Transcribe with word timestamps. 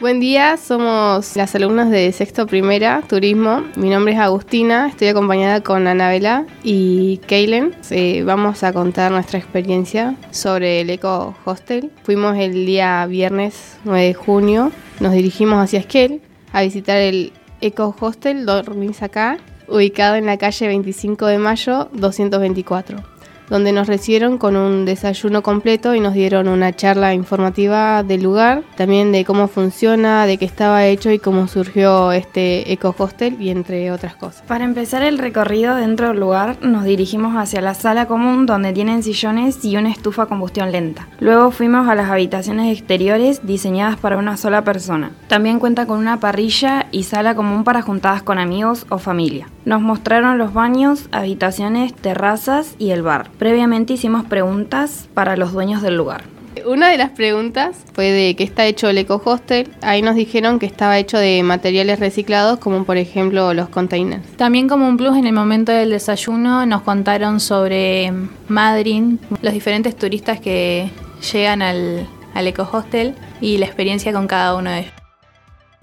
Buen 0.00 0.20
día, 0.20 0.56
somos 0.56 1.34
las 1.34 1.56
alumnas 1.56 1.90
de 1.90 2.12
sexto 2.12 2.46
primera, 2.46 3.02
turismo. 3.08 3.64
Mi 3.74 3.88
nombre 3.90 4.12
es 4.12 4.20
Agustina, 4.20 4.86
estoy 4.86 5.08
acompañada 5.08 5.60
con 5.60 5.88
Anabela 5.88 6.46
y 6.62 7.16
Kaylen. 7.26 7.74
Eh, 7.90 8.22
vamos 8.24 8.62
a 8.62 8.72
contar 8.72 9.10
nuestra 9.10 9.40
experiencia 9.40 10.14
sobre 10.30 10.82
el 10.82 10.90
Eco 10.90 11.34
Hostel. 11.44 11.90
Fuimos 12.04 12.38
el 12.38 12.64
día 12.64 13.04
viernes 13.06 13.76
9 13.82 14.06
de 14.06 14.14
junio, 14.14 14.70
nos 15.00 15.14
dirigimos 15.14 15.58
hacia 15.58 15.80
Esquel 15.80 16.20
a 16.52 16.62
visitar 16.62 16.98
el 16.98 17.32
Eco 17.60 17.92
Hostel, 17.98 18.46
dormís 18.46 19.02
acá, 19.02 19.38
ubicado 19.66 20.14
en 20.14 20.26
la 20.26 20.36
calle 20.36 20.68
25 20.68 21.26
de 21.26 21.38
mayo 21.38 21.88
224 21.92 23.17
donde 23.50 23.72
nos 23.72 23.86
recibieron 23.86 24.38
con 24.38 24.56
un 24.56 24.84
desayuno 24.84 25.42
completo 25.42 25.94
y 25.94 26.00
nos 26.00 26.14
dieron 26.14 26.48
una 26.48 26.74
charla 26.74 27.14
informativa 27.14 28.02
del 28.02 28.22
lugar, 28.22 28.62
también 28.76 29.12
de 29.12 29.24
cómo 29.24 29.48
funciona, 29.48 30.26
de 30.26 30.38
qué 30.38 30.44
estaba 30.44 30.86
hecho 30.86 31.10
y 31.10 31.18
cómo 31.18 31.48
surgió 31.48 32.12
este 32.12 32.72
eco 32.72 32.94
hostel 32.96 33.36
y 33.40 33.50
entre 33.50 33.90
otras 33.90 34.14
cosas. 34.14 34.42
Para 34.46 34.64
empezar 34.64 35.02
el 35.02 35.18
recorrido 35.18 35.76
dentro 35.76 36.08
del 36.08 36.20
lugar, 36.20 36.58
nos 36.62 36.84
dirigimos 36.84 37.36
hacia 37.36 37.60
la 37.60 37.74
sala 37.74 38.06
común 38.06 38.46
donde 38.46 38.72
tienen 38.72 39.02
sillones 39.02 39.64
y 39.64 39.76
una 39.76 39.90
estufa 39.90 40.24
a 40.24 40.26
combustión 40.26 40.72
lenta. 40.72 41.08
Luego 41.20 41.50
fuimos 41.50 41.88
a 41.88 41.94
las 41.94 42.10
habitaciones 42.10 42.76
exteriores 42.76 43.46
diseñadas 43.46 43.96
para 43.96 44.16
una 44.16 44.36
sola 44.36 44.64
persona. 44.64 45.12
También 45.28 45.58
cuenta 45.58 45.86
con 45.86 45.98
una 45.98 46.20
parrilla 46.20 46.86
y 46.92 47.04
sala 47.04 47.34
común 47.34 47.64
para 47.64 47.82
juntadas 47.82 48.22
con 48.22 48.38
amigos 48.38 48.86
o 48.88 48.98
familia. 48.98 49.48
Nos 49.68 49.82
mostraron 49.82 50.38
los 50.38 50.54
baños, 50.54 51.10
habitaciones, 51.12 51.92
terrazas 51.92 52.74
y 52.78 52.88
el 52.88 53.02
bar. 53.02 53.28
Previamente 53.38 53.92
hicimos 53.92 54.24
preguntas 54.24 55.10
para 55.12 55.36
los 55.36 55.52
dueños 55.52 55.82
del 55.82 55.94
lugar. 55.94 56.22
Una 56.64 56.88
de 56.88 56.96
las 56.96 57.10
preguntas 57.10 57.76
fue 57.92 58.10
de 58.10 58.34
qué 58.34 58.44
está 58.44 58.64
hecho 58.64 58.88
el 58.88 58.96
eco 58.96 59.20
hostel. 59.22 59.68
Ahí 59.82 60.00
nos 60.00 60.14
dijeron 60.14 60.58
que 60.58 60.64
estaba 60.64 60.98
hecho 60.98 61.18
de 61.18 61.42
materiales 61.42 62.00
reciclados, 62.00 62.58
como 62.60 62.84
por 62.84 62.96
ejemplo 62.96 63.52
los 63.52 63.68
containers. 63.68 64.26
También 64.38 64.70
como 64.70 64.88
un 64.88 64.96
plus 64.96 65.18
en 65.18 65.26
el 65.26 65.34
momento 65.34 65.70
del 65.70 65.90
desayuno 65.90 66.64
nos 66.64 66.80
contaron 66.80 67.38
sobre 67.38 68.10
Madrid, 68.48 69.18
los 69.42 69.52
diferentes 69.52 69.94
turistas 69.94 70.40
que 70.40 70.90
llegan 71.30 71.60
al, 71.60 72.08
al 72.32 72.46
eco 72.46 72.66
hostel 72.72 73.14
y 73.42 73.58
la 73.58 73.66
experiencia 73.66 74.14
con 74.14 74.28
cada 74.28 74.56
uno 74.56 74.70
de 74.70 74.78
ellos. 74.78 74.92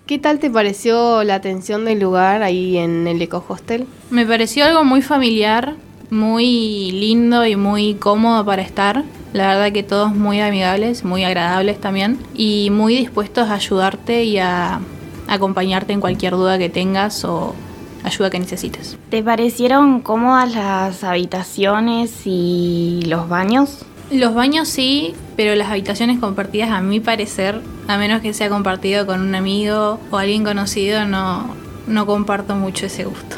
¿Qué 0.06 0.20
tal 0.20 0.38
te 0.38 0.52
pareció 0.52 1.24
la 1.24 1.34
atención 1.34 1.84
del 1.84 2.00
lugar 2.00 2.44
ahí 2.44 2.78
en 2.78 3.08
el 3.08 3.20
eco 3.20 3.44
hostel? 3.48 3.88
Me 4.12 4.24
pareció 4.24 4.64
algo 4.66 4.84
muy 4.84 5.02
familiar, 5.02 5.74
muy 6.12 6.92
lindo 6.92 7.44
y 7.44 7.56
muy 7.56 7.96
cómodo 7.96 8.46
para 8.46 8.62
estar. 8.62 9.04
La 9.34 9.48
verdad 9.48 9.72
que 9.72 9.82
todos 9.82 10.14
muy 10.14 10.40
amigables, 10.42 11.04
muy 11.04 11.24
agradables 11.24 11.82
también 11.82 12.20
y 12.36 12.70
muy 12.70 12.96
dispuestos 12.96 13.50
a 13.50 13.56
ayudarte 13.56 14.26
y 14.26 14.38
a 14.38 14.80
acompañarte 15.28 15.94
en 15.94 16.02
cualquier 16.02 16.34
duda 16.34 16.60
que 16.60 16.70
tengas 16.70 17.26
o 17.26 17.56
ayuda 18.04 18.30
que 18.30 18.38
necesites. 18.38 19.00
¿Te 19.10 19.24
parecieron 19.24 20.02
cómodas 20.02 20.54
las 20.54 21.04
habitaciones 21.04 22.22
y 22.26 23.02
los 23.08 23.28
baños? 23.28 23.84
Los 24.12 24.36
baños 24.36 24.68
sí, 24.68 25.16
pero 25.36 25.56
las 25.56 25.70
habitaciones 25.70 26.20
compartidas 26.20 26.70
a 26.70 26.82
mi 26.82 27.00
parecer, 27.00 27.60
a 27.88 27.98
menos 27.98 28.22
que 28.22 28.34
sea 28.34 28.50
compartido 28.50 29.06
con 29.08 29.22
un 29.22 29.34
amigo 29.34 30.00
o 30.12 30.18
alguien 30.18 30.44
conocido, 30.44 31.06
no, 31.06 31.56
no 31.88 32.06
comparto 32.06 32.56
mucho 32.56 32.86
ese 32.86 33.06
gusto. 33.06 33.38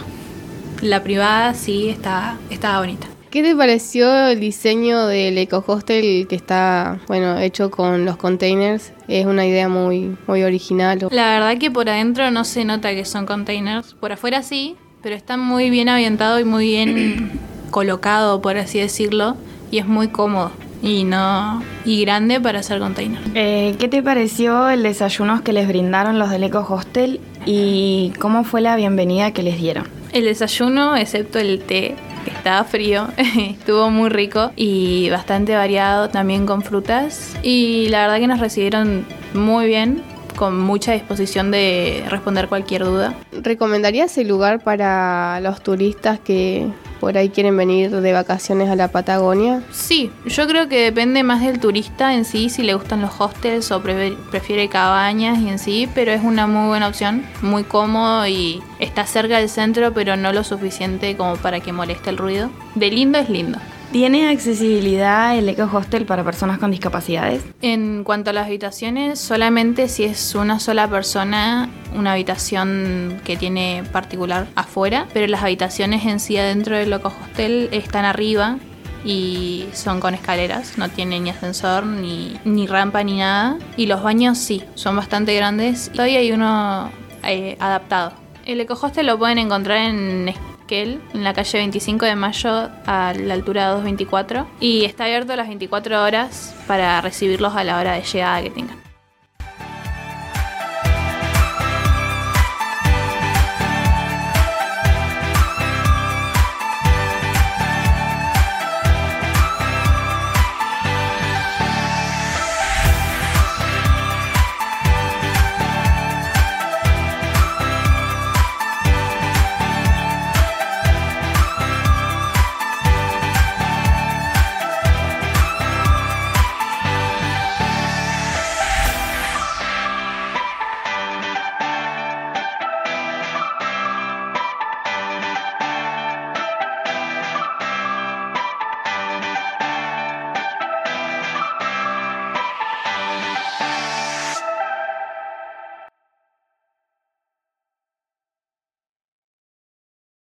La 0.82 1.04
privada 1.04 1.54
sí 1.54 1.90
está, 1.90 2.38
está 2.50 2.78
bonita. 2.80 3.08
¿Qué 3.30 3.44
te 3.44 3.56
pareció 3.56 4.28
el 4.28 4.40
diseño 4.40 5.06
del 5.08 5.38
eco 5.38 5.64
hostel 5.66 6.28
que 6.28 6.36
está 6.36 7.00
bueno 7.08 7.40
hecho 7.40 7.72
con 7.72 8.06
los 8.06 8.18
containers? 8.18 8.94
Es 9.08 9.26
una 9.26 9.46
idea 9.46 9.70
muy, 9.70 10.18
muy 10.28 10.44
original. 10.44 11.08
La 11.12 11.32
verdad 11.32 11.58
que 11.58 11.72
por 11.72 11.90
adentro 11.90 12.30
no 12.32 12.44
se 12.44 12.66
nota 12.66 12.94
que 12.94 13.06
son 13.06 13.26
containers. 13.26 13.94
Por 13.96 14.12
afuera 14.12 14.44
sí, 14.44 14.76
pero 15.02 15.16
está 15.16 15.38
muy 15.38 15.70
bien 15.70 15.90
ambientado 15.90 16.40
y 16.40 16.46
muy 16.46 16.66
bien 16.66 17.40
colocado, 17.72 18.42
por 18.42 18.58
así 18.58 18.80
decirlo, 18.80 19.36
y 19.72 19.80
es 19.80 19.88
muy 19.88 20.08
cómodo 20.10 20.52
y 20.82 21.04
no 21.04 21.64
y 21.86 22.02
grande 22.02 22.40
para 22.40 22.60
hacer 22.60 22.80
container. 22.80 23.20
Eh, 23.34 23.76
¿Qué 23.80 23.88
te 23.88 24.04
pareció 24.04 24.70
el 24.70 24.84
desayuno 24.84 25.44
que 25.44 25.54
les 25.54 25.68
brindaron 25.68 26.20
los 26.20 26.30
del 26.30 26.44
Eco 26.44 26.66
Hostel 26.68 27.20
y 27.46 28.14
cómo 28.20 28.44
fue 28.44 28.62
la 28.62 28.76
bienvenida 28.76 29.32
que 29.32 29.44
les 29.44 29.58
dieron? 29.58 29.88
El 30.14 30.26
desayuno, 30.26 30.96
excepto 30.96 31.40
el 31.40 31.60
té, 31.60 31.96
que 32.26 32.32
estaba 32.32 32.64
frío, 32.64 33.08
estuvo 33.18 33.90
muy 33.90 34.10
rico 34.10 34.52
y 34.56 35.10
bastante 35.10 35.56
variado 35.56 36.10
también 36.10 36.46
con 36.46 36.62
frutas. 36.62 37.36
Y 37.44 37.88
la 37.90 38.02
verdad 38.04 38.20
que 38.20 38.28
nos 38.28 38.40
recibieron 38.40 39.06
muy 39.34 39.68
bien, 39.68 40.02
con 40.36 40.60
mucha 40.60 40.94
disposición 40.94 41.52
de 41.52 42.06
responder 42.10 42.48
cualquier 42.48 42.84
duda. 42.84 43.16
¿Recomendarías 43.32 44.18
el 44.18 44.28
lugar 44.28 44.64
para 44.64 45.40
los 45.42 45.62
turistas 45.62 46.20
que 46.20 46.68
por 47.00 47.18
ahí 47.18 47.30
quieren 47.30 47.56
venir 47.58 47.92
de 47.92 48.14
vacaciones 48.14 48.70
a 48.70 48.76
la 48.76 48.90
Patagonia? 48.90 49.62
Sí, 49.72 50.12
yo 50.26 50.48
creo 50.48 50.68
que 50.68 50.84
depende 50.84 51.24
más 51.24 51.42
del 51.42 51.60
turista 51.60 52.14
en 52.14 52.26
sí, 52.26 52.50
si 52.50 52.64
le 52.64 52.74
gustan 52.74 53.02
los 53.02 53.12
hostels 53.20 53.72
o 53.72 53.82
prefiere 53.82 54.70
cabañas 54.70 55.40
y 55.40 55.50
en 55.50 55.60
sí, 55.60 55.90
pero 55.94 56.12
es 56.12 56.24
una 56.24 56.48
muy 56.48 56.68
buena 56.68 56.88
opción, 56.88 57.26
muy 57.42 57.64
cómodo 57.64 58.28
y 58.28 58.62
está 58.80 59.06
cerca 59.06 59.40
del 59.40 59.50
centro, 59.50 59.94
pero 59.94 60.16
no 60.16 60.34
lo 60.34 60.44
suficiente 60.44 61.16
como 61.16 61.36
para 61.38 61.60
que 61.60 61.72
moleste 61.72 62.10
el 62.10 62.18
ruido. 62.18 62.50
De 62.76 62.90
lindo 62.90 63.18
es 63.18 63.30
lindo. 63.30 63.60
¿Tiene 63.92 64.30
accesibilidad 64.30 65.38
el 65.38 65.48
Eco 65.48 65.70
Hostel 65.72 66.06
para 66.06 66.24
personas 66.24 66.60
con 66.60 66.72
discapacidades? 66.72 67.42
En 67.62 68.04
cuanto 68.04 68.32
a 68.32 68.34
las 68.34 68.48
habitaciones, 68.48 69.18
solamente 69.18 69.88
si 69.88 70.04
es 70.04 70.36
una 70.36 70.60
sola 70.60 70.90
persona, 70.90 71.70
una 71.96 72.12
habitación 72.14 73.22
que 73.24 73.38
tiene 73.38 73.84
particular 73.94 74.48
afuera, 74.56 75.08
pero 75.14 75.26
las 75.28 75.42
habitaciones 75.42 76.06
en 76.06 76.20
sí 76.20 76.38
adentro 76.38 76.76
del 76.76 76.92
Eco 76.92 77.14
Hostel 77.22 77.70
están 77.72 78.04
arriba 78.04 78.58
y 79.06 79.68
son 79.72 80.02
con 80.02 80.14
escaleras, 80.14 80.78
no 80.78 80.90
tienen 80.90 81.24
ni 81.24 81.30
ascensor, 81.30 81.86
ni, 81.86 82.38
ni 82.44 82.68
rampa, 82.68 83.04
ni 83.04 83.20
nada. 83.20 83.58
Y 83.78 83.86
los 83.86 84.04
baños 84.04 84.38
sí, 84.38 84.64
son 84.76 84.98
bastante 84.98 85.34
grandes. 85.34 85.90
Todavía 85.94 86.20
hay 86.20 86.34
uno 86.34 86.92
eh, 87.24 87.56
adaptado. 87.62 88.12
El 88.46 88.60
Eco 88.60 88.78
Hostel 88.82 89.08
lo 89.08 89.18
pueden 89.18 89.38
encontrar 89.38 89.78
en 89.78 90.28
en 90.70 91.24
la 91.24 91.34
calle 91.34 91.60
25 91.60 92.06
de 92.06 92.16
mayo 92.16 92.70
a 92.86 93.14
la 93.14 93.34
altura 93.34 93.68
de 93.68 93.72
224 93.74 94.48
y 94.60 94.86
está 94.86 95.06
abierto 95.06 95.36
las 95.36 95.48
24 95.48 96.04
horas 96.04 96.56
para 96.68 97.00
recibirlos 97.02 97.56
a 97.56 97.64
la 97.64 97.80
hora 97.80 97.94
de 97.94 98.02
llegada 98.02 98.42
que 98.42 98.50
tengan. 98.50 98.87